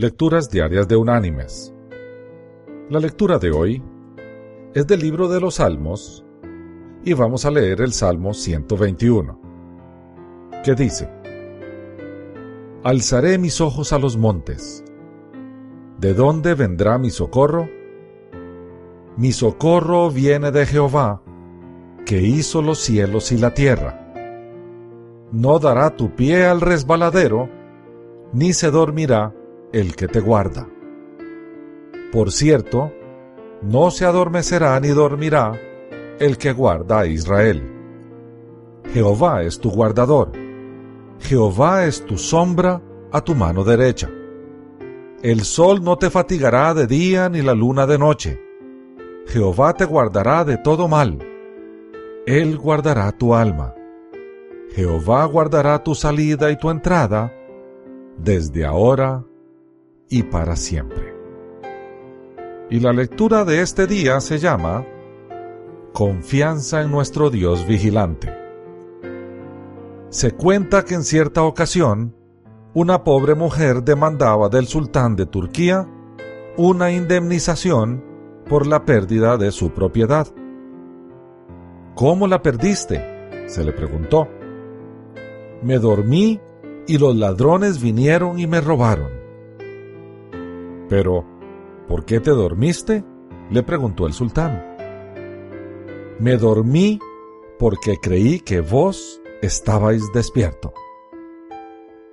Lecturas 0.00 0.48
Diarias 0.48 0.86
de 0.86 0.94
Unánimes. 0.94 1.74
La 2.88 3.00
lectura 3.00 3.40
de 3.40 3.50
hoy 3.50 3.82
es 4.72 4.86
del 4.86 5.00
libro 5.00 5.26
de 5.26 5.40
los 5.40 5.56
Salmos 5.56 6.24
y 7.04 7.14
vamos 7.14 7.44
a 7.44 7.50
leer 7.50 7.80
el 7.80 7.92
Salmo 7.92 8.32
121, 8.32 9.40
que 10.62 10.76
dice, 10.76 11.10
Alzaré 12.84 13.38
mis 13.38 13.60
ojos 13.60 13.92
a 13.92 13.98
los 13.98 14.16
montes. 14.16 14.84
¿De 15.98 16.14
dónde 16.14 16.54
vendrá 16.54 16.96
mi 16.96 17.10
socorro? 17.10 17.68
Mi 19.16 19.32
socorro 19.32 20.12
viene 20.12 20.52
de 20.52 20.64
Jehová, 20.64 21.22
que 22.06 22.22
hizo 22.22 22.62
los 22.62 22.78
cielos 22.78 23.32
y 23.32 23.36
la 23.36 23.52
tierra. 23.52 24.12
No 25.32 25.58
dará 25.58 25.96
tu 25.96 26.14
pie 26.14 26.46
al 26.46 26.60
resbaladero, 26.60 27.48
ni 28.32 28.52
se 28.52 28.70
dormirá 28.70 29.34
el 29.72 29.94
que 29.94 30.08
te 30.08 30.20
guarda. 30.20 30.66
Por 32.12 32.32
cierto, 32.32 32.92
no 33.62 33.90
se 33.90 34.04
adormecerá 34.04 34.78
ni 34.80 34.88
dormirá 34.88 35.58
el 36.18 36.38
que 36.38 36.52
guarda 36.52 37.00
a 37.00 37.06
Israel. 37.06 37.62
Jehová 38.92 39.42
es 39.42 39.58
tu 39.60 39.70
guardador. 39.70 40.32
Jehová 41.20 41.84
es 41.84 42.04
tu 42.06 42.16
sombra 42.16 42.80
a 43.12 43.20
tu 43.20 43.34
mano 43.34 43.64
derecha. 43.64 44.08
El 45.22 45.42
sol 45.42 45.82
no 45.82 45.96
te 45.96 46.10
fatigará 46.10 46.72
de 46.74 46.86
día 46.86 47.28
ni 47.28 47.42
la 47.42 47.54
luna 47.54 47.86
de 47.86 47.98
noche. 47.98 48.40
Jehová 49.26 49.74
te 49.74 49.84
guardará 49.84 50.44
de 50.44 50.56
todo 50.56 50.88
mal. 50.88 51.18
Él 52.26 52.56
guardará 52.56 53.10
tu 53.12 53.34
alma. 53.34 53.74
Jehová 54.74 55.24
guardará 55.24 55.82
tu 55.82 55.94
salida 55.94 56.50
y 56.50 56.56
tu 56.56 56.70
entrada 56.70 57.32
desde 58.16 58.64
ahora 58.64 59.24
y 60.08 60.22
para 60.24 60.56
siempre. 60.56 61.14
Y 62.70 62.80
la 62.80 62.92
lectura 62.92 63.44
de 63.44 63.62
este 63.62 63.86
día 63.86 64.20
se 64.20 64.38
llama 64.38 64.84
Confianza 65.92 66.82
en 66.82 66.90
nuestro 66.90 67.30
Dios 67.30 67.66
vigilante. 67.66 68.34
Se 70.10 70.32
cuenta 70.32 70.84
que 70.84 70.94
en 70.94 71.04
cierta 71.04 71.42
ocasión, 71.42 72.14
una 72.74 73.04
pobre 73.04 73.34
mujer 73.34 73.82
demandaba 73.82 74.48
del 74.48 74.66
sultán 74.66 75.16
de 75.16 75.26
Turquía 75.26 75.86
una 76.56 76.90
indemnización 76.90 78.04
por 78.48 78.66
la 78.66 78.84
pérdida 78.84 79.36
de 79.36 79.52
su 79.52 79.70
propiedad. 79.70 80.26
¿Cómo 81.94 82.26
la 82.26 82.42
perdiste? 82.42 83.46
se 83.46 83.64
le 83.64 83.72
preguntó. 83.72 84.28
Me 85.62 85.78
dormí 85.78 86.40
y 86.86 86.98
los 86.98 87.16
ladrones 87.16 87.80
vinieron 87.80 88.38
y 88.38 88.46
me 88.46 88.60
robaron. 88.60 89.17
Pero, 90.88 91.24
¿por 91.86 92.04
qué 92.04 92.20
te 92.20 92.30
dormiste? 92.30 93.04
le 93.50 93.62
preguntó 93.62 94.06
el 94.06 94.12
sultán. 94.12 94.76
Me 96.18 96.36
dormí 96.36 96.98
porque 97.58 97.96
creí 97.96 98.40
que 98.40 98.60
vos 98.60 99.20
estabais 99.40 100.12
despierto, 100.12 100.72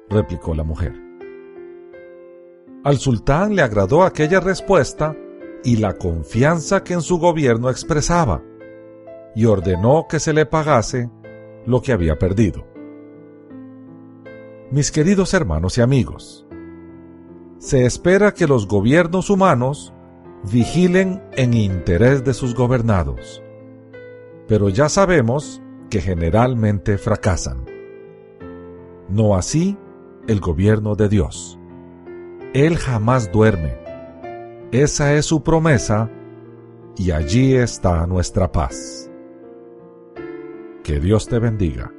replicó 0.10 0.54
la 0.56 0.64
mujer. 0.64 0.94
Al 2.84 2.98
sultán 2.98 3.56
le 3.56 3.64
agradó 3.64 4.04
aquella 4.04 4.40
respuesta 4.40 5.16
y 5.64 5.78
la 5.78 5.94
confianza 5.94 6.84
que 6.84 6.94
en 6.94 7.02
su 7.02 7.18
gobierno 7.18 7.70
expresaba, 7.70 8.44
y 9.36 9.46
ordenó 9.46 10.06
que 10.08 10.20
se 10.20 10.34
le 10.34 10.46
pagase 10.46 11.10
lo 11.66 11.82
que 11.82 11.92
había 11.92 12.18
perdido. 12.18 12.68
Mis 14.72 14.92
queridos 14.92 15.34
hermanos 15.34 15.78
y 15.78 15.82
amigos, 15.82 16.45
se 17.58 17.86
espera 17.86 18.34
que 18.34 18.48
los 18.48 18.68
gobiernos 18.68 19.30
humanos 19.30 19.94
vigilen 20.52 21.24
en 21.34 21.54
interés 21.54 22.24
de 22.24 22.34
sus 22.34 22.54
gobernados, 22.54 23.42
pero 24.48 24.70
ya 24.70 24.90
sabemos 24.90 25.62
que 25.90 26.02
generalmente 26.02 26.98
fracasan. 26.98 27.66
No 29.10 29.36
así 29.36 29.78
el 30.28 30.40
gobierno 30.40 30.96
de 30.96 31.10
Dios. 31.10 31.60
Él 32.54 32.78
jamás 32.78 33.32
duerme. 33.32 33.78
Esa 34.72 35.14
es 35.14 35.26
su 35.26 35.44
promesa 35.44 36.10
y 36.98 37.12
allí 37.12 37.56
está 37.56 38.06
nuestra 38.08 38.52
paz. 38.52 39.12
Que 40.84 41.00
Dios 41.00 41.28
te 41.28 41.40
bendiga. 41.40 41.92